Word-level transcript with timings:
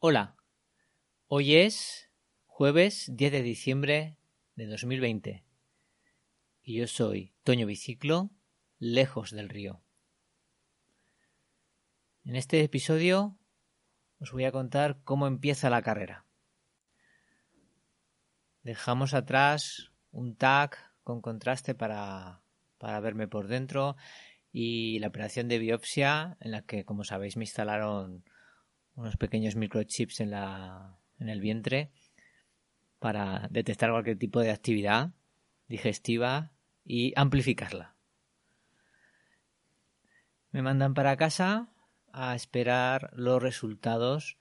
Hola, 0.00 0.36
hoy 1.26 1.56
es 1.56 2.08
jueves 2.46 3.10
10 3.16 3.32
de 3.32 3.42
diciembre 3.42 4.16
de 4.54 4.66
2020 4.66 5.42
y 6.62 6.76
yo 6.76 6.86
soy 6.86 7.34
Toño 7.42 7.66
Biciclo, 7.66 8.30
lejos 8.78 9.32
del 9.32 9.48
río. 9.48 9.82
En 12.24 12.36
este 12.36 12.62
episodio 12.62 13.36
os 14.20 14.30
voy 14.30 14.44
a 14.44 14.52
contar 14.52 15.00
cómo 15.02 15.26
empieza 15.26 15.68
la 15.68 15.82
carrera. 15.82 16.24
Dejamos 18.62 19.14
atrás 19.14 19.90
un 20.12 20.36
tag 20.36 20.76
con 21.02 21.20
contraste 21.20 21.74
para, 21.74 22.40
para 22.78 23.00
verme 23.00 23.26
por 23.26 23.48
dentro 23.48 23.96
y 24.52 25.00
la 25.00 25.08
operación 25.08 25.48
de 25.48 25.58
biopsia 25.58 26.36
en 26.38 26.52
la 26.52 26.62
que, 26.62 26.84
como 26.84 27.02
sabéis, 27.02 27.36
me 27.36 27.42
instalaron 27.42 28.22
unos 28.98 29.16
pequeños 29.16 29.54
microchips 29.54 30.20
en, 30.20 30.32
la, 30.32 30.98
en 31.20 31.28
el 31.28 31.40
vientre 31.40 31.92
para 32.98 33.46
detectar 33.50 33.90
cualquier 33.92 34.18
tipo 34.18 34.40
de 34.40 34.50
actividad 34.50 35.12
digestiva 35.68 36.52
y 36.84 37.12
amplificarla. 37.14 37.94
Me 40.50 40.62
mandan 40.62 40.94
para 40.94 41.16
casa 41.16 41.68
a 42.12 42.34
esperar 42.34 43.10
los 43.12 43.40
resultados 43.40 44.36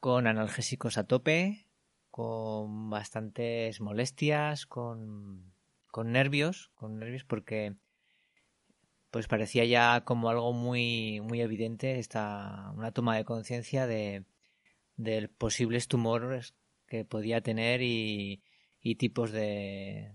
con 0.00 0.26
analgésicos 0.26 0.98
a 0.98 1.04
tope, 1.04 1.66
con 2.10 2.90
bastantes 2.90 3.80
molestias, 3.80 4.66
con, 4.66 5.54
con 5.86 6.12
nervios, 6.12 6.70
con 6.74 6.98
nervios 6.98 7.24
porque 7.24 7.76
pues 9.12 9.28
parecía 9.28 9.66
ya 9.66 10.04
como 10.04 10.30
algo 10.30 10.54
muy, 10.54 11.20
muy 11.20 11.42
evidente 11.42 11.98
esta, 11.98 12.72
una 12.74 12.92
toma 12.92 13.14
de 13.14 13.26
conciencia 13.26 13.86
de, 13.86 14.24
posibles 15.38 15.86
tumores 15.86 16.54
que 16.86 17.04
podía 17.04 17.42
tener 17.42 17.82
y, 17.82 18.42
y 18.80 18.94
tipos 18.96 19.30
de, 19.30 20.14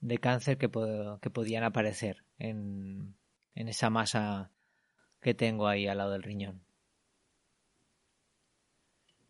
de 0.00 0.18
cáncer 0.18 0.58
que, 0.58 0.70
que 1.22 1.30
podían 1.30 1.64
aparecer 1.64 2.24
en, 2.38 3.16
en 3.54 3.68
esa 3.68 3.88
masa 3.88 4.52
que 5.22 5.32
tengo 5.32 5.66
ahí 5.66 5.86
al 5.86 5.96
lado 5.96 6.12
del 6.12 6.22
riñón. 6.22 6.66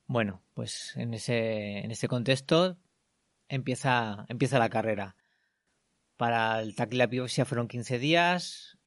Bueno, 0.09 0.43
pues 0.55 0.97
en 0.97 1.15
ese, 1.15 1.79
en 1.79 1.93
ese 1.93 2.09
contexto 2.09 2.77
empieza, 3.49 4.27
empieza 4.29 4.59
la 4.59 4.71
carrera. 4.71 5.15
Para 6.17 6.61
el 6.61 6.75
TAC 6.75 6.95
y 6.95 6.97
la 6.97 7.07
biopsia 7.07 7.45
fueron 7.45 7.69
15 7.69 7.99
días 7.99 8.79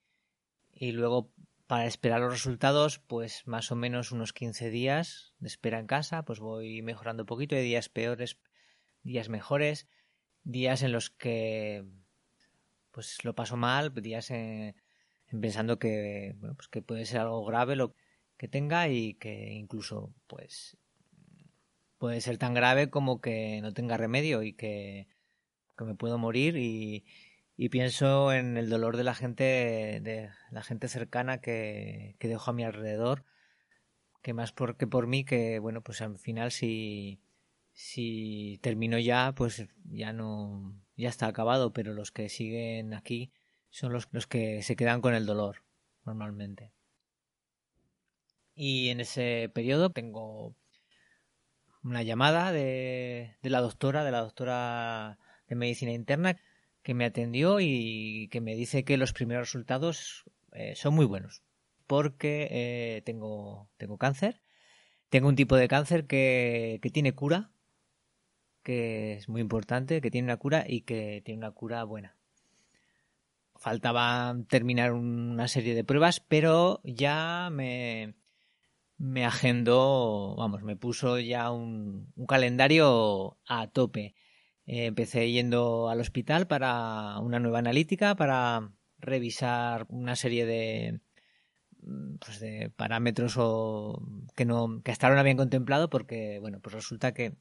y 0.72 0.92
luego 0.92 1.32
para 1.68 1.86
esperar 1.86 2.22
los 2.22 2.32
resultados, 2.32 2.98
pues 2.98 3.46
más 3.46 3.72
o 3.72 3.76
menos 3.76 4.12
unos 4.12 4.34
15 4.34 4.72
días 4.72 5.36
de 5.40 5.48
espera 5.48 5.78
en 5.78 5.86
casa, 5.86 6.24
pues 6.24 6.40
voy 6.40 6.82
mejorando 6.82 7.24
un 7.24 7.28
poquito, 7.28 7.56
hay 7.56 7.64
días 7.64 7.90
peores, 7.90 8.40
días 9.04 9.30
mejores, 9.30 9.88
días 10.44 10.82
en 10.82 10.92
los 10.92 11.12
que 11.12 11.86
pues 12.92 13.24
lo 13.24 13.36
paso 13.36 13.56
mal, 13.56 13.94
días 13.94 14.32
en, 14.32 14.76
pensando 15.40 15.78
que, 15.78 16.36
bueno, 16.40 16.56
pues 16.56 16.68
que 16.70 16.82
puede 16.82 17.06
ser 17.06 17.20
algo 17.22 17.46
grave 17.46 17.76
lo 17.76 17.94
que 18.38 18.48
tenga 18.48 18.88
y 18.88 19.14
que 19.14 19.52
incluso 19.52 20.14
pues 20.26 20.78
puede 21.98 22.22
ser 22.22 22.38
tan 22.38 22.54
grave 22.54 22.90
como 22.90 23.22
que 23.22 23.60
no 23.62 23.74
tenga 23.74 23.98
remedio 23.98 24.42
y 24.42 24.54
que 24.54 25.08
que 25.80 25.86
me 25.86 25.96
puedo 25.96 26.18
morir 26.18 26.58
y, 26.58 27.06
pienso 27.70 28.32
en 28.34 28.58
el 28.58 28.70
dolor 28.70 28.98
de 28.98 29.04
la 29.04 29.16
gente, 29.16 29.44
de 29.44 30.30
la 30.52 30.62
gente 30.64 30.88
cercana 30.88 31.40
que, 31.42 32.16
que 32.20 32.28
dejo 32.28 32.52
a 32.52 32.54
mi 32.54 32.64
alrededor, 32.64 33.26
que 34.22 34.34
más 34.34 34.52
por, 34.52 34.78
que 34.78 34.88
por 34.88 35.08
mí, 35.08 35.24
que 35.26 35.60
bueno, 35.60 35.82
pues 35.82 36.02
al 36.02 36.18
final 36.18 36.52
si, 36.52 37.22
si 37.74 38.60
termino 38.62 39.00
ya, 39.00 39.34
pues 39.36 39.68
ya 39.86 40.14
no, 40.14 40.76
ya 40.98 41.10
está 41.10 41.28
acabado, 41.28 41.74
pero 41.74 41.94
los 41.94 42.12
que 42.12 42.30
siguen 42.30 42.94
aquí 42.94 43.32
son 43.70 43.94
los, 43.94 44.08
los 44.12 44.28
que 44.28 44.62
se 44.64 44.76
quedan 44.76 45.02
con 45.02 45.14
el 45.14 45.26
dolor, 45.26 45.64
normalmente. 46.06 46.72
Y 48.54 48.90
en 48.90 49.00
ese 49.00 49.50
periodo 49.54 49.92
tengo 49.92 50.56
una 51.84 52.04
llamada 52.04 52.52
de, 52.52 53.38
de 53.42 53.50
la 53.50 53.62
doctora, 53.62 54.04
de 54.04 54.12
la 54.12 54.22
doctora 54.22 55.18
de 55.50 55.56
medicina 55.56 55.92
interna 55.92 56.38
que 56.84 56.94
me 56.94 57.06
atendió 57.06 57.60
y 57.60 58.30
que 58.32 58.40
me 58.40 58.56
dice 58.56 58.86
que 58.86 58.98
los 58.98 59.12
primeros 59.12 59.48
resultados 59.48 60.24
eh, 60.54 60.76
son 60.76 60.96
muy 60.96 61.06
buenos 61.06 61.44
porque 61.90 62.48
eh, 62.52 63.02
tengo, 63.02 63.68
tengo 63.78 63.98
cáncer, 63.98 64.44
tengo 65.10 65.28
un 65.28 65.36
tipo 65.36 65.56
de 65.56 65.68
cáncer 65.68 66.06
que, 66.06 66.78
que 66.84 66.92
tiene 66.92 67.14
cura, 67.16 67.50
que 68.62 69.14
es 69.14 69.28
muy 69.28 69.42
importante, 69.42 70.00
que 70.00 70.12
tiene 70.12 70.28
una 70.28 70.38
cura 70.38 70.66
y 70.68 70.82
que 70.82 71.24
tiene 71.26 71.40
una 71.40 71.52
cura 71.52 71.84
buena. 71.86 72.16
Faltaba 73.56 74.36
terminar 74.48 74.94
una 74.94 75.48
serie 75.48 75.74
de 75.74 75.84
pruebas, 75.84 76.20
pero 76.20 76.80
ya 76.84 77.50
me, 77.52 78.14
me 79.00 79.26
agendó, 79.26 80.36
vamos, 80.36 80.62
me 80.62 80.76
puso 80.76 81.18
ya 81.18 81.50
un, 81.50 82.14
un 82.16 82.26
calendario 82.28 83.40
a 83.48 83.66
tope. 83.66 84.14
Eh, 84.72 84.86
empecé 84.86 85.32
yendo 85.32 85.90
al 85.90 86.00
hospital 86.00 86.46
para 86.46 87.18
una 87.22 87.40
nueva 87.40 87.58
analítica, 87.58 88.16
para 88.16 88.72
revisar 89.00 89.88
una 89.90 90.16
serie 90.16 90.46
de, 90.46 91.02
mm, 91.82 92.18
pues 92.18 92.40
de 92.40 92.70
parámetros 92.76 93.36
o 93.38 94.00
que 94.36 94.46
no 94.46 94.84
que 94.84 94.92
hasta 94.92 95.08
ahora 95.08 95.16
no 95.16 95.22
habían 95.22 95.38
contemplado 95.38 95.90
porque 95.90 96.38
bueno 96.40 96.60
pues 96.62 96.76
resulta 96.76 97.14
que 97.16 97.36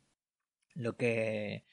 lo 0.74 0.96
que 0.96 1.64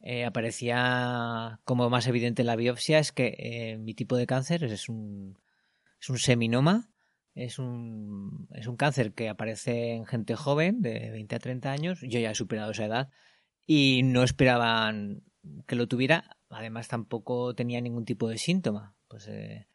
eh, 0.00 0.24
aparecía 0.24 1.60
como 1.64 1.88
más 1.90 2.08
evidente 2.08 2.42
en 2.42 2.46
la 2.46 2.56
biopsia 2.56 2.98
es 2.98 3.12
que 3.12 3.36
eh, 3.38 3.78
mi 3.78 3.94
tipo 3.94 4.16
de 4.16 4.26
cáncer 4.26 4.64
es 4.64 4.88
un 4.88 5.38
es 6.00 6.10
un 6.10 6.18
seminoma 6.18 6.90
es 7.34 7.58
un 7.60 8.48
es 8.54 8.66
un 8.66 8.76
cáncer 8.76 9.14
que 9.14 9.28
aparece 9.28 9.92
en 9.92 10.06
gente 10.06 10.34
joven 10.34 10.82
de 10.82 11.10
20 11.12 11.36
a 11.36 11.38
30 11.38 11.70
años. 11.72 12.00
Yo 12.02 12.18
ya 12.20 12.30
he 12.30 12.34
superado 12.34 12.72
esa 12.72 12.86
edad 12.86 13.10
y 13.66 14.02
no 14.04 14.22
esperaban 14.22 15.22
que 15.66 15.76
lo 15.76 15.88
tuviera. 15.88 16.38
Además, 16.48 16.88
tampoco 16.88 17.54
tenía 17.54 17.80
ningún 17.80 18.04
tipo 18.04 18.28
de 18.28 18.38
síntoma. 18.38 18.96
Pues 19.08 19.28
eh, 19.28 19.68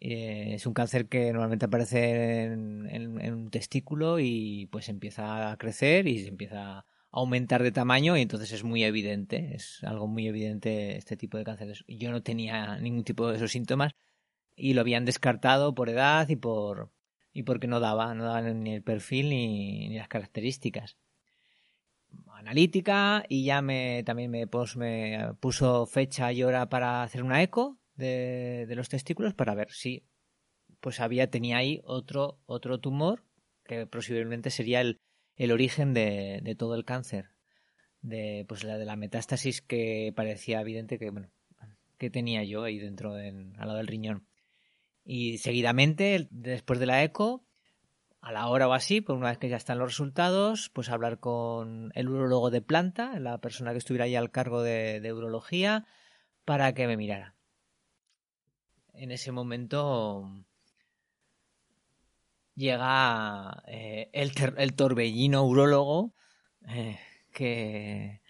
eh, 0.00 0.54
es 0.54 0.66
un 0.66 0.74
cáncer 0.74 1.08
que 1.08 1.32
normalmente 1.32 1.66
aparece 1.66 2.44
en, 2.44 2.88
en, 2.90 3.34
un 3.34 3.50
testículo 3.50 4.18
y 4.20 4.68
pues 4.70 4.88
empieza 4.88 5.52
a 5.52 5.56
crecer 5.56 6.06
y 6.08 6.20
se 6.22 6.28
empieza 6.28 6.78
a 6.78 6.86
aumentar 7.10 7.62
de 7.62 7.72
tamaño 7.72 8.16
y 8.16 8.22
entonces 8.22 8.52
es 8.52 8.64
muy 8.64 8.82
evidente, 8.84 9.54
es 9.54 9.84
algo 9.84 10.08
muy 10.08 10.26
evidente 10.26 10.96
este 10.96 11.16
tipo 11.16 11.38
de 11.38 11.44
cáncer. 11.44 11.84
Yo 11.88 12.10
no 12.10 12.22
tenía 12.22 12.78
ningún 12.78 13.04
tipo 13.04 13.28
de 13.28 13.36
esos 13.36 13.52
síntomas 13.52 13.92
y 14.56 14.74
lo 14.74 14.80
habían 14.82 15.04
descartado 15.04 15.74
por 15.74 15.88
edad 15.88 16.28
y 16.28 16.36
por 16.36 16.92
y 17.32 17.42
porque 17.44 17.66
no 17.66 17.80
daba, 17.80 18.14
no 18.14 18.24
daba 18.24 18.42
ni 18.42 18.74
el 18.74 18.82
perfil 18.82 19.30
ni 19.30 19.96
las 19.96 20.08
características 20.08 20.96
analítica 22.44 23.24
y 23.28 23.44
ya 23.44 23.62
me 23.62 24.02
también 24.04 24.30
me, 24.30 24.46
me 24.76 25.34
puso 25.40 25.86
fecha 25.86 26.32
y 26.32 26.42
hora 26.42 26.68
para 26.68 27.02
hacer 27.02 27.22
una 27.22 27.42
eco 27.42 27.78
de, 27.96 28.66
de, 28.68 28.74
los 28.76 28.88
testículos 28.88 29.34
para 29.34 29.54
ver 29.54 29.70
si 29.70 30.04
pues 30.80 31.00
había 31.00 31.30
tenía 31.30 31.56
ahí 31.56 31.80
otro 31.84 32.38
otro 32.46 32.78
tumor 32.78 33.24
que 33.64 33.86
posiblemente 33.86 34.50
sería 34.50 34.82
el, 34.82 35.00
el 35.36 35.52
origen 35.52 35.94
de, 35.94 36.40
de, 36.42 36.54
todo 36.54 36.74
el 36.74 36.84
cáncer. 36.84 37.30
De 38.02 38.44
pues 38.46 38.64
la 38.64 38.76
de 38.76 38.84
la 38.84 38.96
metástasis 38.96 39.62
que 39.62 40.12
parecía 40.14 40.60
evidente 40.60 40.98
que 40.98 41.10
bueno 41.10 41.30
que 41.96 42.10
tenía 42.10 42.44
yo 42.44 42.64
ahí 42.64 42.78
dentro 42.78 43.18
en, 43.18 43.54
al 43.58 43.68
lado 43.68 43.78
del 43.78 43.86
riñón. 43.86 44.26
Y 45.04 45.38
seguidamente 45.38 46.28
después 46.30 46.78
de 46.78 46.86
la 46.86 47.02
eco 47.02 47.46
a 48.24 48.32
la 48.32 48.48
hora 48.48 48.68
o 48.68 48.72
así, 48.72 49.02
pues 49.02 49.18
una 49.18 49.28
vez 49.28 49.38
que 49.38 49.50
ya 49.50 49.56
están 49.56 49.78
los 49.78 49.88
resultados, 49.88 50.70
pues 50.72 50.88
hablar 50.88 51.20
con 51.20 51.92
el 51.94 52.08
urologo 52.08 52.50
de 52.50 52.62
planta, 52.62 53.20
la 53.20 53.38
persona 53.38 53.72
que 53.72 53.78
estuviera 53.78 54.06
ahí 54.06 54.16
al 54.16 54.30
cargo 54.30 54.62
de, 54.62 55.12
urología, 55.12 55.84
para 56.46 56.72
que 56.72 56.86
me 56.86 56.96
mirara. 56.96 57.34
En 58.94 59.10
ese 59.10 59.30
momento 59.30 60.42
llega 62.54 63.62
eh, 63.66 64.08
el, 64.14 64.32
el, 64.56 64.74
torbellino 64.74 65.44
urólogo 65.44 66.14
eh, 66.68 66.98
que, 67.30 68.22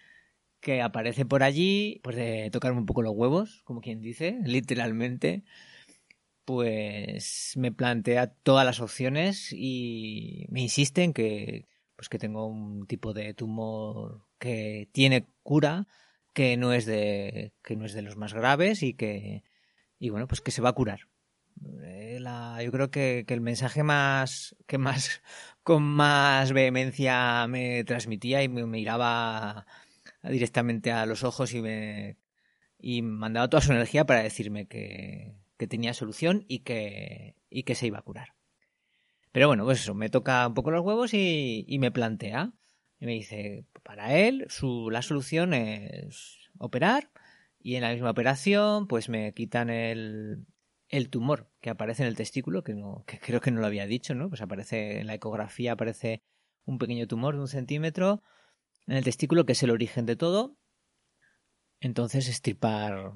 que 0.59 0.81
aparece 0.81 1.25
por 1.25 1.41
allí, 1.41 2.01
pues 2.03 2.17
de 2.17 2.49
tocarme 2.51 2.79
un 2.79 2.85
poco 2.85 3.01
los 3.01 3.13
huevos, 3.15 3.61
como 3.63 3.79
quien 3.79 4.01
dice, 4.01 4.39
literalmente 4.43 5.45
pues 6.45 7.53
me 7.57 7.71
plantea 7.71 8.27
todas 8.27 8.65
las 8.65 8.79
opciones 8.79 9.51
y 9.51 10.45
me 10.49 10.61
insiste 10.61 11.03
en 11.03 11.13
que 11.13 11.67
pues 11.95 12.09
que 12.09 12.19
tengo 12.19 12.47
un 12.47 12.87
tipo 12.87 13.13
de 13.13 13.33
tumor 13.33 14.27
que 14.39 14.89
tiene 14.91 15.27
cura, 15.43 15.87
que 16.33 16.57
no 16.57 16.73
es 16.73 16.85
de 16.85 17.53
que 17.63 17.75
no 17.75 17.85
es 17.85 17.93
de 17.93 18.01
los 18.03 18.17
más 18.17 18.33
graves 18.33 18.83
y 18.83 18.93
que 18.93 19.43
y 19.99 20.09
bueno, 20.09 20.27
pues 20.27 20.41
que 20.41 20.51
se 20.51 20.61
va 20.61 20.69
a 20.69 20.73
curar. 20.73 21.07
Eh, 21.83 22.19
la, 22.19 22.61
yo 22.63 22.71
creo 22.71 22.91
que, 22.91 23.23
que, 23.27 23.33
el 23.33 23.41
mensaje 23.41 23.83
más 23.83 24.55
que 24.67 24.77
más 24.77 25.21
con 25.63 25.83
más 25.83 26.51
vehemencia 26.53 27.47
me 27.47 27.83
transmitía 27.85 28.43
y 28.43 28.49
me 28.49 28.65
miraba 28.65 29.65
directamente 30.23 30.91
a 30.91 31.05
los 31.05 31.23
ojos 31.23 31.53
y 31.53 31.61
me 31.61 32.17
y 32.79 33.01
mandaba 33.01 33.49
toda 33.49 33.61
su 33.61 33.71
energía 33.71 34.05
para 34.05 34.23
decirme 34.23 34.67
que, 34.67 35.35
que 35.57 35.67
tenía 35.67 35.93
solución 35.93 36.45
y 36.47 36.59
que, 36.59 37.35
y 37.49 37.63
que 37.63 37.75
se 37.75 37.87
iba 37.87 37.99
a 37.99 38.03
curar. 38.03 38.35
Pero 39.31 39.47
bueno, 39.47 39.65
pues 39.65 39.81
eso, 39.81 39.93
me 39.93 40.09
toca 40.09 40.47
un 40.47 40.53
poco 40.53 40.71
los 40.71 40.85
huevos 40.85 41.13
y, 41.13 41.65
me 41.79 41.91
plantea. 41.91 42.53
Y 42.99 43.05
me 43.05 43.13
dice, 43.13 43.65
para 43.83 44.15
él, 44.15 44.45
su, 44.49 44.89
la 44.89 45.01
solución 45.01 45.53
es 45.53 46.49
operar 46.57 47.11
y 47.59 47.75
en 47.75 47.81
la 47.81 47.91
misma 47.91 48.11
operación, 48.11 48.87
pues 48.87 49.09
me 49.09 49.33
quitan 49.33 49.69
el, 49.69 50.45
el 50.87 51.09
tumor 51.09 51.49
que 51.61 51.69
aparece 51.69 52.03
en 52.03 52.07
el 52.07 52.15
testículo, 52.15 52.63
que, 52.63 52.73
no, 52.73 53.03
que 53.07 53.19
creo 53.19 53.41
que 53.41 53.51
no 53.51 53.59
lo 53.59 53.65
había 53.65 53.87
dicho, 53.87 54.15
¿no? 54.15 54.29
Pues 54.29 54.41
aparece 54.41 54.99
en 54.99 55.07
la 55.07 55.15
ecografía, 55.15 55.73
aparece 55.73 56.21
un 56.63 56.77
pequeño 56.77 57.07
tumor 57.07 57.35
de 57.35 57.41
un 57.41 57.47
centímetro 57.47 58.23
en 58.87 58.95
el 58.97 59.03
testículo, 59.03 59.45
que 59.45 59.53
es 59.53 59.63
el 59.63 59.71
origen 59.71 60.05
de 60.05 60.15
todo. 60.15 60.57
Entonces, 61.79 62.29
estirpar, 62.29 63.13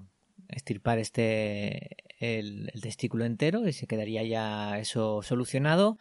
estirpar 0.50 1.00
este, 1.00 1.96
el, 2.20 2.72
testículo 2.82 3.26
entero 3.26 3.68
y 3.68 3.74
se 3.74 3.88
quedaría 3.88 4.24
ya 4.24 4.80
eso 4.80 5.22
solucionado. 5.22 5.98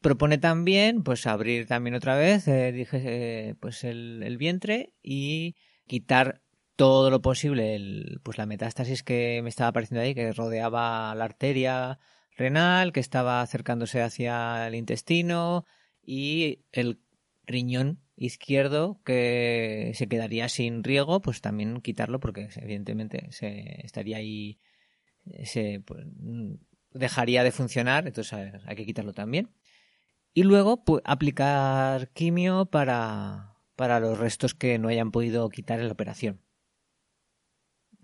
Propone 0.00 0.38
también, 0.38 1.02
pues, 1.02 1.26
abrir 1.26 1.66
también 1.66 1.94
otra 1.94 2.16
vez, 2.16 2.48
eh, 2.48 2.72
dije, 2.72 3.00
eh, 3.04 3.54
pues, 3.60 3.84
el, 3.84 4.36
vientre 4.38 4.92
y 5.02 5.56
quitar 5.86 6.42
todo 6.76 7.10
lo 7.10 7.20
posible, 7.20 7.74
el, 7.74 8.20
pues, 8.22 8.38
la 8.38 8.46
metástasis 8.46 9.02
que 9.02 9.40
me 9.42 9.50
estaba 9.50 9.68
apareciendo 9.68 10.02
ahí, 10.02 10.14
que 10.14 10.32
rodeaba 10.32 11.14
la 11.14 11.24
arteria 11.24 11.98
renal, 12.36 12.92
que 12.92 13.00
estaba 13.00 13.42
acercándose 13.42 14.00
hacia 14.02 14.66
el 14.66 14.74
intestino 14.74 15.66
y 16.02 16.64
el 16.72 17.00
riñón 17.46 18.00
izquierdo 18.16 19.00
que 19.04 19.92
se 19.94 20.06
quedaría 20.06 20.48
sin 20.48 20.84
riego, 20.84 21.20
pues 21.20 21.40
también 21.40 21.80
quitarlo 21.80 22.20
porque 22.20 22.48
evidentemente 22.56 23.26
se 23.30 23.84
estaría 23.84 24.18
ahí, 24.18 24.58
se 25.44 25.82
pues, 25.84 26.06
dejaría 26.92 27.44
de 27.44 27.52
funcionar, 27.52 28.06
entonces 28.06 28.32
hay 28.66 28.76
que 28.76 28.86
quitarlo 28.86 29.12
también. 29.12 29.50
Y 30.32 30.44
luego 30.44 30.84
aplicar 31.04 32.10
quimio 32.10 32.66
para, 32.66 33.56
para 33.76 34.00
los 34.00 34.18
restos 34.18 34.54
que 34.54 34.78
no 34.78 34.88
hayan 34.88 35.10
podido 35.10 35.48
quitar 35.48 35.80
en 35.80 35.86
la 35.86 35.92
operación. 35.92 36.40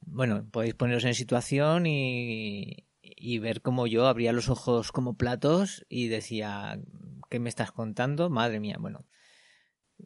Bueno, 0.01 0.49
podéis 0.51 0.75
poneros 0.75 1.05
en 1.05 1.15
situación 1.15 1.87
y, 1.87 2.87
y 3.03 3.39
ver 3.39 3.63
cómo 3.63 3.87
yo 3.87 4.07
abría 4.07 4.33
los 4.33 4.49
ojos 4.49 4.93
como 4.93 5.17
platos 5.17 5.85
y 5.89 6.09
decía, 6.09 6.81
¿qué 7.31 7.39
me 7.39 7.49
estás 7.49 7.73
contando? 7.73 8.31
Madre 8.31 8.61
mía, 8.61 8.77
bueno, 8.81 9.07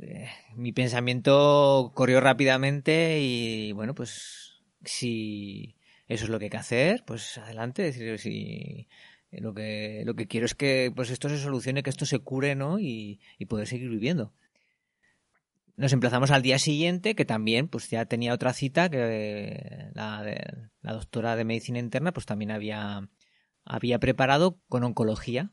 eh, 0.00 0.28
mi 0.54 0.72
pensamiento 0.72 1.92
corrió 1.94 2.20
rápidamente 2.20 3.20
y 3.20 3.72
bueno, 3.72 3.94
pues 3.94 4.62
si 4.84 5.76
eso 6.10 6.24
es 6.24 6.30
lo 6.30 6.38
que 6.40 6.46
hay 6.46 6.50
que 6.50 6.56
hacer, 6.56 7.04
pues 7.06 7.38
adelante, 7.38 7.82
decir, 7.82 8.18
si 8.18 8.88
lo 9.30 9.54
que 9.54 10.02
lo 10.04 10.16
que 10.16 10.26
quiero 10.26 10.44
es 10.44 10.56
que 10.56 10.92
pues 10.94 11.10
esto 11.10 11.28
se 11.28 11.38
solucione, 11.38 11.84
que 11.84 11.90
esto 11.90 12.04
se 12.04 12.18
cure, 12.18 12.56
¿no? 12.56 12.80
Y, 12.80 13.20
y 13.38 13.46
poder 13.46 13.68
seguir 13.68 13.88
viviendo. 13.88 14.34
Nos 15.76 15.92
emplazamos 15.92 16.32
al 16.32 16.42
día 16.42 16.58
siguiente, 16.58 17.14
que 17.14 17.24
también 17.24 17.68
pues 17.68 17.88
ya 17.90 18.06
tenía 18.06 18.34
otra 18.34 18.52
cita 18.52 18.90
que 18.90 19.90
la, 19.94 20.22
de, 20.24 20.70
la 20.82 20.92
doctora 20.94 21.36
de 21.36 21.44
medicina 21.44 21.78
interna 21.78 22.12
pues 22.12 22.26
también 22.26 22.50
había 22.50 23.08
había 23.64 24.00
preparado 24.00 24.58
con 24.68 24.82
oncología 24.82 25.52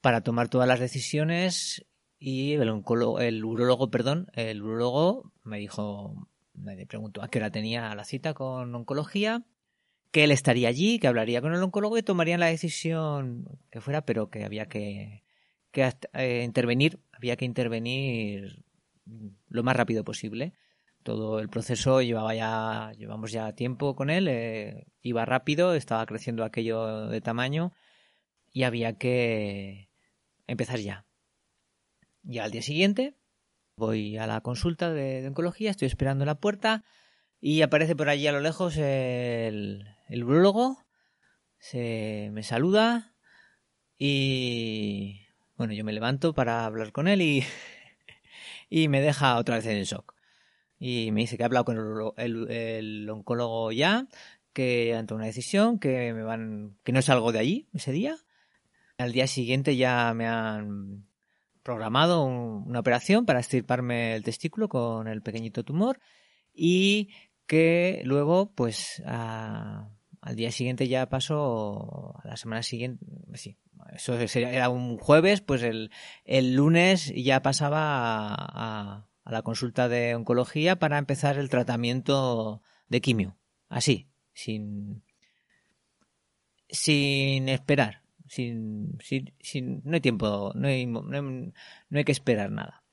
para 0.00 0.20
tomar 0.20 0.48
todas 0.48 0.68
las 0.68 0.78
decisiones 0.78 1.84
y 2.20 2.52
el 2.52 2.68
oncólogo, 2.68 3.18
el 3.18 3.44
urólogo, 3.44 3.90
perdón, 3.90 4.28
el 4.34 4.62
urólogo 4.62 5.32
me 5.42 5.58
dijo, 5.58 6.28
me 6.60 6.86
preguntó 6.86 7.22
a 7.22 7.28
qué 7.28 7.38
hora 7.38 7.50
tenía 7.50 7.94
la 7.94 8.04
cita 8.04 8.34
con 8.34 8.74
oncología, 8.74 9.44
que 10.10 10.24
él 10.24 10.30
estaría 10.30 10.68
allí, 10.68 10.98
que 10.98 11.08
hablaría 11.08 11.40
con 11.40 11.54
el 11.54 11.62
oncólogo 11.62 11.98
y 11.98 12.02
tomarían 12.02 12.40
la 12.40 12.46
decisión 12.46 13.58
que 13.70 13.80
fuera, 13.80 14.04
pero 14.04 14.30
que 14.30 14.44
había 14.44 14.66
que, 14.66 15.24
que 15.70 15.90
eh, 16.14 16.42
intervenir, 16.44 17.00
había 17.12 17.36
que 17.36 17.44
intervenir 17.44 18.64
lo 19.48 19.62
más 19.62 19.76
rápido 19.76 20.04
posible. 20.04 20.54
Todo 21.02 21.40
el 21.40 21.48
proceso 21.48 22.02
llevaba 22.02 22.34
ya, 22.34 22.92
llevamos 22.98 23.32
ya 23.32 23.52
tiempo 23.54 23.94
con 23.94 24.10
él, 24.10 24.28
eh, 24.28 24.86
iba 25.02 25.24
rápido, 25.24 25.74
estaba 25.74 26.04
creciendo 26.06 26.44
aquello 26.44 27.08
de 27.08 27.20
tamaño 27.20 27.72
y 28.52 28.64
había 28.64 28.98
que 28.98 29.88
empezar 30.46 30.80
ya. 30.80 31.06
Y 32.24 32.38
al 32.38 32.50
día 32.50 32.62
siguiente 32.62 33.14
voy 33.78 34.18
a 34.18 34.26
la 34.26 34.40
consulta 34.40 34.92
de, 34.92 35.26
oncología, 35.26 35.70
estoy 35.70 35.86
esperando 35.86 36.24
en 36.24 36.26
la 36.26 36.40
puerta 36.40 36.84
y 37.40 37.62
aparece 37.62 37.96
por 37.96 38.08
allí 38.08 38.26
a 38.26 38.32
lo 38.32 38.40
lejos 38.40 38.76
el, 38.76 39.86
el 40.08 40.24
urologo, 40.24 40.84
se 41.58 42.30
me 42.32 42.42
saluda 42.42 43.14
y 43.96 45.20
bueno, 45.56 45.72
yo 45.72 45.84
me 45.84 45.92
levanto 45.92 46.34
para 46.34 46.64
hablar 46.64 46.92
con 46.92 47.08
él 47.08 47.20
y, 47.20 47.44
y 48.70 48.88
me 48.88 49.00
deja 49.00 49.36
otra 49.38 49.56
vez 49.56 49.66
en 49.66 49.82
shock. 49.82 50.14
Y 50.78 51.10
me 51.10 51.22
dice 51.22 51.36
que 51.36 51.42
ha 51.42 51.46
hablado 51.46 51.64
con 51.64 52.14
el, 52.16 52.48
el, 52.48 53.10
oncólogo 53.10 53.72
ya, 53.72 54.06
que 54.52 54.94
han 54.94 55.06
tomado 55.08 55.22
una 55.22 55.26
decisión, 55.26 55.80
que 55.80 56.12
me 56.14 56.22
van, 56.22 56.78
que 56.84 56.92
no 56.92 57.02
salgo 57.02 57.32
de 57.32 57.40
allí 57.40 57.68
ese 57.74 57.90
día. 57.90 58.16
Al 58.98 59.12
día 59.12 59.26
siguiente 59.26 59.76
ya 59.76 60.14
me 60.14 60.28
han 60.28 61.07
programado 61.68 62.24
una 62.24 62.80
operación 62.80 63.26
para 63.26 63.40
estirparme 63.40 64.16
el 64.16 64.22
testículo 64.22 64.70
con 64.70 65.06
el 65.06 65.20
pequeñito 65.20 65.64
tumor 65.64 66.00
y 66.54 67.10
que 67.46 68.00
luego, 68.06 68.54
pues, 68.54 69.02
al 69.04 70.34
día 70.34 70.50
siguiente 70.50 70.88
ya 70.88 71.10
pasó, 71.10 72.18
a 72.24 72.26
la 72.26 72.38
semana 72.38 72.62
siguiente, 72.62 73.04
sí, 73.34 73.58
eso 73.92 74.14
era 74.14 74.70
un 74.70 74.96
jueves, 74.96 75.42
pues 75.42 75.62
el, 75.62 75.90
el 76.24 76.54
lunes 76.54 77.12
ya 77.14 77.42
pasaba 77.42 78.32
a, 78.32 79.06
a, 79.26 79.30
la 79.30 79.42
consulta 79.42 79.90
de 79.90 80.14
oncología 80.14 80.78
para 80.78 80.96
empezar 80.96 81.36
el 81.36 81.50
tratamiento 81.50 82.62
de 82.88 83.02
quimio. 83.02 83.36
Así, 83.68 84.08
sin, 84.32 85.02
sin 86.70 87.50
esperar 87.50 88.07
sin, 88.28 88.98
sin, 89.02 89.32
sin, 89.40 89.82
no 89.84 89.94
hay 89.94 90.00
tiempo, 90.00 90.52
no 90.54 90.68
hay, 90.68 90.86
no 90.86 91.52
hay, 91.92 92.04
que 92.04 92.12
esperar 92.12 92.50
nada. 92.50 92.84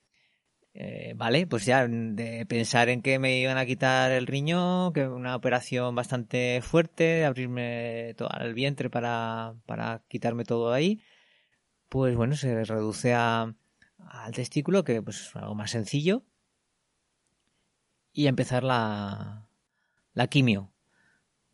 Eh, 0.74 1.14
vale, 1.16 1.48
pues 1.48 1.66
ya 1.66 1.88
de 1.88 2.46
pensar 2.48 2.90
en 2.90 3.02
que 3.02 3.20
me 3.20 3.40
iban 3.40 3.58
a 3.58 3.66
quitar 3.66 4.12
el 4.12 4.28
riñón, 4.28 4.94
que 4.94 5.08
una 5.08 5.36
operación 5.36 5.96
bastante 5.96 6.62
fuerte, 6.62 7.26
abrirme 7.26 8.14
todo 8.18 8.30
el 8.42 8.54
vientre 8.54 8.90
para, 8.90 9.56
para 9.66 10.04
quitarme 10.10 10.44
todo 10.44 10.74
ahí, 10.74 11.02
pues 11.90 12.16
bueno, 12.16 12.36
se 12.36 12.66
reduce 12.66 13.14
a, 13.14 13.56
al 14.00 14.34
testículo, 14.34 14.84
que 14.84 15.02
pues 15.02 15.22
es 15.22 15.36
algo 15.36 15.56
más 15.56 15.72
sencillo, 15.72 16.24
y 18.14 18.28
empezar 18.28 18.64
la, 18.64 19.48
la 20.14 20.28
quimio 20.28 20.75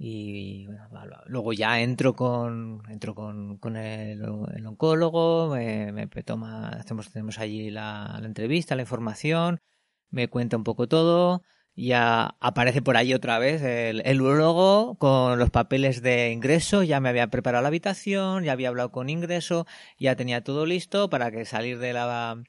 y 0.04 0.66
bueno, 0.66 0.90
luego 1.28 1.54
ya 1.54 1.80
entro 1.80 2.16
con 2.16 2.82
entro 2.90 3.14
con, 3.14 3.60
con 3.60 3.78
el, 3.78 4.24
oncólogo 4.66 5.50
me, 5.54 5.92
me, 5.92 6.08
toma 6.08 6.70
hacemos 6.70 7.12
tenemos 7.12 7.38
allí 7.38 7.70
la, 7.70 8.20
entrevista 8.24 8.76
la 8.76 8.82
información 8.82 9.62
me 10.10 10.28
cuenta 10.28 10.58
un 10.58 10.64
poco 10.64 10.88
todo 10.88 11.44
ya 11.76 12.36
aparece 12.40 12.82
por 12.82 12.98
ahí 12.98 13.14
otra 13.14 13.38
vez 13.38 13.62
el, 13.62 14.02
el 14.04 14.22
urologo 14.22 14.96
con 14.96 15.38
los 15.38 15.52
papeles 15.52 16.02
de 16.02 16.32
ingreso 16.32 16.82
ya 16.82 17.00
me 17.00 17.10
había 17.10 17.28
preparado 17.28 17.62
la 17.62 17.68
habitación 17.68 18.44
ya 18.44 18.54
había 18.54 18.70
hablado 18.70 18.92
con 18.92 19.08
ingreso 19.08 19.68
ya 20.00 20.16
tenía 20.16 20.44
todo 20.44 20.66
listo 20.66 21.12
para 21.12 21.30
que 21.30 21.46
salir 21.46 21.78
de 21.78 21.94
la 21.94 22.42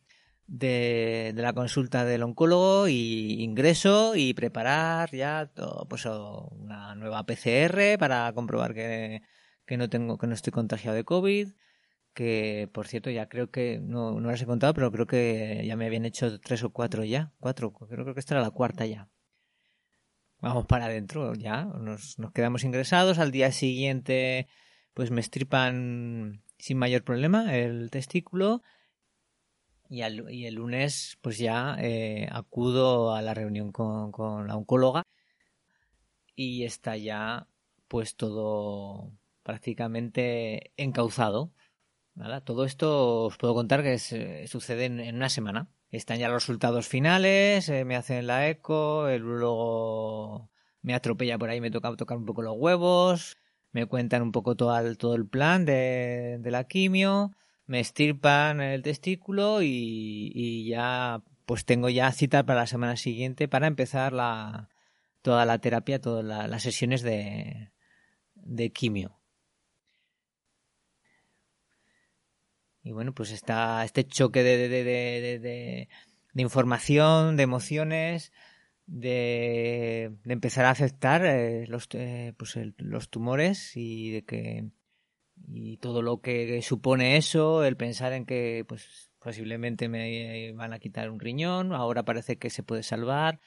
de, 0.46 1.32
la 1.36 1.52
consulta 1.52 2.04
del 2.04 2.22
oncólogo 2.22 2.88
y 2.88 3.42
ingreso 3.42 4.14
y 4.16 4.34
preparar 4.34 5.10
ya 5.10 5.46
todo, 5.46 5.86
pues 5.88 6.04
una 6.06 6.94
nueva 6.94 7.24
PCR 7.24 7.98
para 7.98 8.32
comprobar 8.34 8.74
que, 8.74 9.22
que 9.66 9.76
no 9.76 9.88
tengo 9.88 10.18
que 10.18 10.26
no 10.26 10.34
estoy 10.34 10.52
contagiado 10.52 10.96
de 10.96 11.04
COVID 11.04 11.48
que 12.14 12.68
por 12.72 12.86
cierto 12.88 13.10
ya 13.10 13.28
creo 13.28 13.50
que 13.50 13.80
no, 13.80 14.20
no 14.20 14.30
las 14.30 14.42
he 14.42 14.46
contado 14.46 14.74
pero 14.74 14.92
creo 14.92 15.06
que 15.06 15.62
ya 15.66 15.76
me 15.76 15.86
habían 15.86 16.04
hecho 16.04 16.38
tres 16.40 16.62
o 16.62 16.70
cuatro 16.70 17.04
ya 17.04 17.32
cuatro 17.40 17.72
creo, 17.72 18.12
que 18.12 18.20
esta 18.20 18.34
era 18.34 18.42
la 18.42 18.50
cuarta 18.50 18.86
ya. 18.86 19.08
Vamos 20.40 20.66
para 20.66 20.86
adentro 20.86 21.34
ya 21.34 21.64
nos, 21.64 22.18
nos 22.18 22.32
quedamos 22.32 22.64
ingresados 22.64 23.18
al 23.18 23.30
día 23.30 23.52
siguiente 23.52 24.48
pues 24.92 25.10
me 25.10 25.20
estripan 25.20 26.42
sin 26.58 26.78
mayor 26.78 27.04
problema 27.04 27.56
el 27.56 27.90
testículo 27.90 28.62
y, 29.92 30.46
el 30.46 30.54
lunes 30.54 31.18
pues 31.20 31.38
ya 31.38 31.76
eh, 31.78 32.28
acudo 32.30 33.14
a 33.14 33.22
la 33.22 33.34
reunión 33.34 33.72
con, 33.72 34.12
con, 34.12 34.48
la 34.48 34.56
oncóloga 34.56 35.02
y 36.34 36.64
está 36.64 36.96
ya 36.96 37.46
pues 37.88 38.16
todo 38.16 39.12
prácticamente 39.42 40.72
encauzado 40.76 41.52
todo 42.44 42.64
esto 42.64 43.24
os 43.24 43.36
puedo 43.38 43.54
contar 43.54 43.82
que 43.82 43.94
eh, 43.94 44.46
sucede 44.46 44.86
en, 44.86 45.14
una 45.14 45.28
semana. 45.28 45.68
Están 45.90 46.18
ya 46.18 46.28
los 46.28 46.42
resultados 46.42 46.88
finales, 46.88 47.68
eh, 47.68 47.84
me 47.84 47.96
hacen 47.96 48.26
la 48.26 48.48
eco, 48.48 49.08
el 49.08 49.22
luego 49.22 50.50
me 50.82 50.94
atropella 50.94 51.38
por 51.38 51.50
ahí, 51.50 51.60
me 51.60 51.70
toca 51.70 51.94
tocar 51.96 52.16
un 52.16 52.24
poco 52.24 52.42
los 52.42 52.56
huevos, 52.56 53.36
me 53.72 53.86
cuentan 53.86 54.22
un 54.22 54.32
poco 54.32 54.56
todo 54.56 54.78
el, 54.78 54.96
todo 54.96 55.14
el 55.14 55.26
plan 55.26 55.64
de, 55.64 56.40
la 56.44 56.64
quimio, 56.64 57.32
me 57.66 57.80
estirpan 57.80 58.60
el 58.60 58.82
testículo 58.82 59.62
y, 59.62 60.66
ya 60.68 61.22
pues 61.46 61.64
tengo 61.64 61.88
ya 61.88 62.10
cita 62.12 62.44
para 62.44 62.60
la 62.60 62.66
semana 62.66 62.96
siguiente 62.96 63.48
para 63.48 63.66
empezar 63.66 64.12
la, 64.12 64.68
toda 65.22 65.44
la 65.46 65.58
terapia, 65.58 66.00
todas 66.00 66.24
las 66.24 66.62
sesiones 66.62 67.02
de, 67.02 67.72
de 68.34 68.70
quimio. 68.72 69.18
Y 72.84 72.92
bueno, 72.92 73.14
pues 73.14 73.30
está 73.30 73.84
este 73.84 74.04
choque 74.04 74.42
de, 74.42 74.68
de, 74.68 74.84
de, 74.84 75.38
de, 75.38 76.42
información, 76.42 77.36
de 77.36 77.44
emociones, 77.44 78.32
de, 78.86 80.16
empezar 80.24 80.64
a 80.64 80.70
aceptar 80.70 81.24
eh, 81.24 81.66
los, 81.68 81.88
eh, 81.92 82.34
pues 82.36 82.58
los 82.78 83.08
tumores 83.08 83.76
y 83.76 84.10
de 84.10 84.24
que 84.24 84.64
y 85.48 85.76
todo 85.78 86.02
lo 86.02 86.20
que 86.20 86.60
supone 86.62 87.16
eso, 87.16 87.64
el 87.64 87.76
pensar 87.76 88.12
en 88.12 88.26
que 88.26 88.64
pues 88.66 89.10
posiblemente 89.18 89.88
me 89.88 90.52
van 90.52 90.72
a 90.72 90.78
quitar 90.78 91.10
un 91.10 91.20
riñón, 91.20 91.72
ahora 91.72 92.04
parece 92.04 92.36
que 92.36 92.50
se 92.50 92.62
puede 92.62 92.82
salvar, 92.82 93.40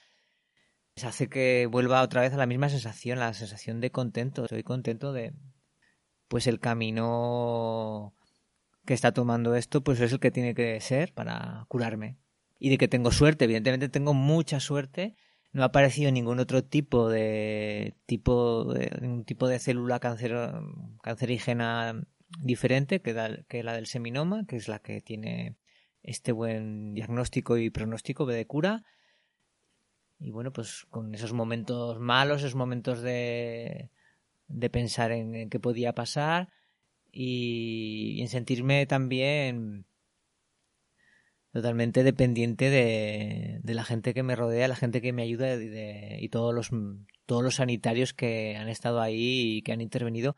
se 0.96 1.08
hace 1.08 1.28
que 1.28 1.68
vuelva 1.70 2.02
otra 2.02 2.22
vez 2.22 2.34
a 2.34 2.38
la 2.38 2.46
misma 2.46 2.70
sensación, 2.70 3.20
la 3.20 3.34
sensación 3.34 3.82
de 3.82 3.92
contento, 3.92 4.46
estoy 4.46 4.64
contento 4.64 5.12
de 5.12 5.34
pues 6.28 6.48
el 6.48 6.60
camino 6.60 8.14
que 8.86 8.94
está 8.94 9.12
tomando 9.12 9.56
esto, 9.56 9.84
pues 9.84 10.00
es 10.00 10.12
el 10.12 10.20
que 10.20 10.32
tiene 10.32 10.54
que 10.54 10.80
ser 10.80 11.14
para 11.14 11.66
curarme. 11.68 12.18
Y 12.60 12.70
de 12.70 12.78
que 12.78 12.88
tengo 12.88 13.12
suerte, 13.12 13.46
evidentemente 13.46 13.90
tengo 13.90 14.14
mucha 14.14 14.60
suerte. 14.60 15.16
No 15.56 15.64
ha 15.64 15.68
aparecido 15.68 16.12
ningún 16.12 16.40
otro 16.40 16.66
tipo 16.66 17.08
de 17.08 17.96
tipo 18.08 18.74
un 19.02 19.24
tipo 19.24 19.48
de 19.48 19.58
célula 19.58 20.02
cancerígena 20.02 22.06
diferente 22.42 23.02
que, 23.02 23.64
la 23.64 23.74
del 23.74 23.88
seminoma, 23.88 24.46
que 24.48 24.58
es 24.58 24.68
la 24.68 24.80
que 24.80 25.00
tiene 25.00 25.56
este 26.04 26.34
buen 26.34 26.94
diagnóstico 26.94 27.58
y 27.58 27.70
pronóstico 27.70 28.26
de 28.26 28.46
cura. 28.46 28.84
Y 30.20 30.32
bueno, 30.32 30.52
pues 30.52 30.88
con 30.90 31.16
esos 31.16 31.32
momentos 31.32 32.02
malos, 32.02 32.42
esos 32.42 32.56
momentos 32.56 33.02
de, 33.02 33.92
de 34.50 34.70
pensar 34.70 35.14
en, 35.14 35.36
en 35.36 35.50
qué 35.50 35.62
podía 35.62 35.96
pasar, 35.96 36.50
y, 37.14 38.20
en 38.20 38.28
sentirme 38.28 38.86
también 38.88 39.86
totalmente 41.56 42.04
dependiente 42.04 42.70
de, 42.70 43.62
la 43.64 43.86
gente 43.86 44.14
que 44.14 44.24
me 44.24 44.36
rodea, 44.36 44.68
la 44.68 44.76
gente 44.76 45.00
que 45.00 45.14
me 45.14 45.24
ayuda 45.24 45.56
y 45.56 46.28
todos 46.28 46.54
los 46.54 46.70
todos 47.26 47.42
los 47.42 47.56
sanitarios 47.56 48.14
que 48.14 48.58
han 48.58 48.68
estado 48.68 49.00
ahí 49.00 49.58
y 49.58 49.62
que 49.62 49.72
han 49.72 49.80
intervenido 49.80 50.36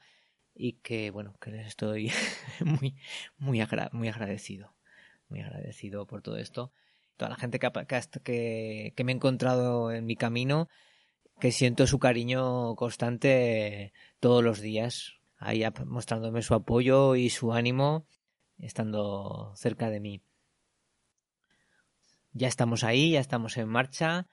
y 0.54 0.74
que 0.74 1.10
bueno 1.10 1.36
que 1.42 1.50
les 1.50 1.66
estoy 1.66 2.12
muy 2.64 2.96
muy 3.40 3.66
muy 3.94 4.08
agradecido 4.10 4.76
muy 5.28 5.42
agradecido 5.42 6.06
por 6.06 6.22
todo 6.22 6.38
esto 6.38 6.72
toda 7.16 7.30
la 7.30 7.36
gente 7.36 7.58
que, 7.58 7.72
que, 8.24 8.94
que 8.96 9.04
me 9.04 9.12
he 9.12 9.16
encontrado 9.16 9.92
en 9.92 10.06
mi 10.06 10.16
camino 10.16 10.70
que 11.40 11.52
siento 11.52 11.88
su 11.88 11.98
cariño 11.98 12.76
constante 12.76 13.92
todos 14.20 14.44
los 14.44 14.62
días 14.62 15.18
ahí 15.40 15.64
mostrándome 15.86 16.44
su 16.44 16.54
apoyo 16.54 17.16
y 17.16 17.30
su 17.30 17.54
ánimo, 17.54 18.06
estando 18.58 19.54
cerca 19.56 19.90
de 19.90 20.00
mí. 20.00 20.22
Ya 22.38 22.48
estamos 22.48 22.84
ahí, 22.84 23.12
ya 23.12 23.20
estamos 23.20 23.58
en 23.58 23.68
marcha 23.68 24.28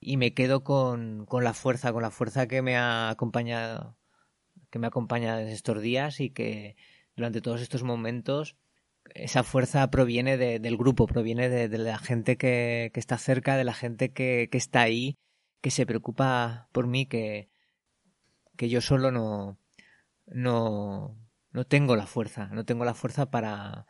y 0.00 0.16
me 0.16 0.34
quedo 0.34 0.64
con, 0.64 1.26
con 1.26 1.44
la 1.44 1.54
fuerza, 1.54 1.92
con 1.92 2.02
la 2.02 2.10
fuerza 2.10 2.48
que 2.48 2.60
me 2.60 2.76
ha 2.76 3.08
acompañado, 3.08 3.96
que 4.70 4.78
me 4.80 4.88
acompaña 4.88 5.40
en 5.40 5.48
estos 5.48 5.80
días 5.80 6.20
y 6.20 6.30
que 6.30 6.76
durante 7.14 7.40
todos 7.40 7.62
estos 7.62 7.84
momentos 7.84 8.56
esa 9.14 9.44
fuerza 9.44 9.88
proviene 9.90 10.36
del 10.36 10.76
grupo, 10.76 11.06
proviene 11.06 11.48
de, 11.48 11.78
la 11.78 11.98
gente 11.98 12.36
que, 12.36 12.90
que, 12.92 13.00
está 13.00 13.16
cerca, 13.18 13.56
de 13.56 13.64
la 13.64 13.74
gente 13.74 14.12
que, 14.12 14.48
que, 14.50 14.58
está 14.58 14.82
ahí, 14.82 15.16
que 15.60 15.70
se 15.70 15.86
preocupa 15.86 16.68
por 16.72 16.88
mí, 16.88 17.06
que, 17.06 17.48
que 18.56 18.68
yo 18.68 18.80
solo 18.80 19.12
no, 19.12 19.58
no, 20.26 21.16
no 21.52 21.64
tengo 21.64 21.94
la 21.94 22.06
fuerza, 22.06 22.48
no 22.48 22.64
tengo 22.64 22.84
la 22.84 22.94
fuerza 22.94 23.30
para, 23.30 23.86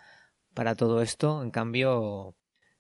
para 0.54 0.75
todo 0.75 1.00
esto. 1.02 1.42
En 1.42 1.50
cambio, 1.50 2.36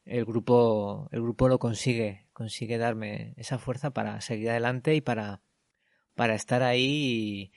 el 0.06 0.24
grupo, 0.24 1.08
el 1.10 1.20
grupo 1.20 1.48
lo 1.48 1.58
consigue, 1.58 2.28
consigue 2.32 2.78
darme 2.78 3.34
esa 3.36 3.58
fuerza 3.58 3.90
para 3.90 4.20
seguir 4.20 4.50
adelante 4.50 4.94
y 4.94 5.00
para, 5.00 5.42
para 6.14 6.34
estar 6.34 6.62
ahí 6.62 7.52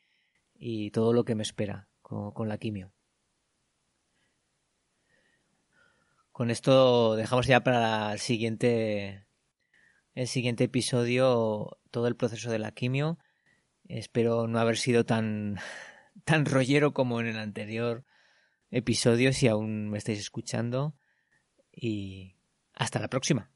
y, 0.55 0.91
todo 0.91 1.13
lo 1.13 1.23
que 1.25 1.35
me 1.35 1.43
espera 1.43 1.87
con, 2.01 2.31
con, 2.31 2.49
la 2.49 2.57
quimio. 2.57 2.91
Con 6.31 6.49
esto 6.49 7.15
dejamos 7.15 7.45
ya 7.47 7.63
para 7.63 8.13
el 8.13 8.19
siguiente, 8.19 9.27
el 10.15 10.27
siguiente 10.27 10.65
episodio 10.65 11.77
todo 11.91 12.07
el 12.07 12.15
proceso 12.15 12.49
de 12.51 12.59
la 12.59 12.71
quimio. 12.71 13.19
Espero 13.87 14.47
no 14.47 14.59
haber 14.59 14.77
sido 14.77 15.05
tan 15.05 15.59
tan 16.25 16.45
rollero 16.45 16.93
como 16.93 17.19
en 17.19 17.27
el 17.27 17.37
anterior 17.37 18.05
episodio 18.71 19.33
si 19.33 19.47
aún 19.47 19.89
me 19.89 19.99
estáis 19.99 20.19
escuchando. 20.19 20.95
Y 21.71 22.38
hasta 22.79 23.00
la 23.00 23.09
próxima. 23.09 23.51